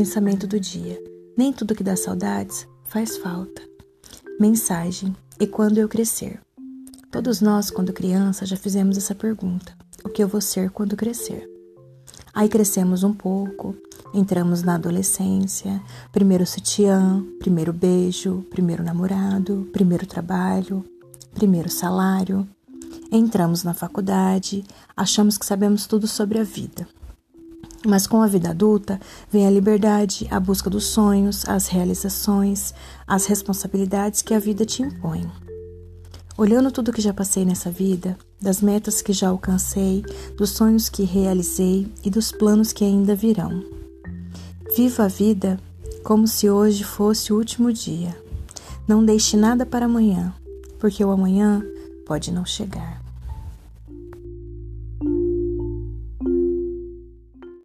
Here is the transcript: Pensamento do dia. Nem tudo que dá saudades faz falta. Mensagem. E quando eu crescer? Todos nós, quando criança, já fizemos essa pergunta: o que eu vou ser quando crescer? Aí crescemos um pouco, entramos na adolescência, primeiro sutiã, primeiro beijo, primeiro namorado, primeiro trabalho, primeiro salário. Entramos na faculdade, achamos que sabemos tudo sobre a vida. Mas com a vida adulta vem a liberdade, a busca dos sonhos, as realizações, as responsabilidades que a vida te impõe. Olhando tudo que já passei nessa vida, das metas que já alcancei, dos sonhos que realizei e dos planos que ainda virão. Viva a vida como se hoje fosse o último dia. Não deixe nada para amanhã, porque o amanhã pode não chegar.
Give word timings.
Pensamento 0.00 0.46
do 0.46 0.58
dia. 0.58 0.98
Nem 1.36 1.52
tudo 1.52 1.74
que 1.74 1.84
dá 1.84 1.94
saudades 1.94 2.66
faz 2.84 3.18
falta. 3.18 3.60
Mensagem. 4.40 5.14
E 5.38 5.46
quando 5.46 5.76
eu 5.76 5.90
crescer? 5.90 6.40
Todos 7.10 7.42
nós, 7.42 7.70
quando 7.70 7.92
criança, 7.92 8.46
já 8.46 8.56
fizemos 8.56 8.96
essa 8.96 9.14
pergunta: 9.14 9.76
o 10.02 10.08
que 10.08 10.24
eu 10.24 10.26
vou 10.26 10.40
ser 10.40 10.70
quando 10.70 10.96
crescer? 10.96 11.46
Aí 12.32 12.48
crescemos 12.48 13.02
um 13.02 13.12
pouco, 13.12 13.76
entramos 14.14 14.62
na 14.62 14.76
adolescência, 14.76 15.82
primeiro 16.10 16.46
sutiã, 16.46 17.22
primeiro 17.38 17.70
beijo, 17.70 18.42
primeiro 18.48 18.82
namorado, 18.82 19.68
primeiro 19.70 20.06
trabalho, 20.06 20.82
primeiro 21.34 21.68
salário. 21.68 22.48
Entramos 23.12 23.64
na 23.64 23.74
faculdade, 23.74 24.64
achamos 24.96 25.36
que 25.36 25.44
sabemos 25.44 25.86
tudo 25.86 26.06
sobre 26.06 26.38
a 26.38 26.42
vida. 26.42 26.88
Mas 27.86 28.06
com 28.06 28.20
a 28.20 28.26
vida 28.26 28.50
adulta 28.50 29.00
vem 29.30 29.46
a 29.46 29.50
liberdade, 29.50 30.26
a 30.30 30.38
busca 30.38 30.68
dos 30.68 30.84
sonhos, 30.84 31.48
as 31.48 31.66
realizações, 31.66 32.74
as 33.06 33.26
responsabilidades 33.26 34.20
que 34.20 34.34
a 34.34 34.38
vida 34.38 34.66
te 34.66 34.82
impõe. 34.82 35.30
Olhando 36.36 36.70
tudo 36.70 36.92
que 36.92 37.00
já 37.00 37.12
passei 37.12 37.44
nessa 37.44 37.70
vida, 37.70 38.18
das 38.40 38.60
metas 38.60 39.02
que 39.02 39.12
já 39.12 39.28
alcancei, 39.28 40.04
dos 40.36 40.50
sonhos 40.50 40.88
que 40.88 41.04
realizei 41.04 41.90
e 42.04 42.10
dos 42.10 42.32
planos 42.32 42.72
que 42.72 42.84
ainda 42.84 43.14
virão. 43.14 43.62
Viva 44.76 45.04
a 45.04 45.08
vida 45.08 45.58
como 46.02 46.26
se 46.26 46.48
hoje 46.48 46.84
fosse 46.84 47.32
o 47.32 47.36
último 47.36 47.72
dia. 47.72 48.16
Não 48.86 49.04
deixe 49.04 49.36
nada 49.36 49.66
para 49.66 49.86
amanhã, 49.86 50.34
porque 50.78 51.04
o 51.04 51.10
amanhã 51.10 51.62
pode 52.06 52.32
não 52.32 52.44
chegar. 52.44 53.09